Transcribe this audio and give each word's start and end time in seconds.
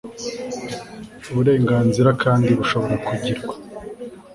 burenganzira 1.33 2.09
kandi 2.23 2.49
bushobora 2.59 2.95
kugirwa 3.07 3.53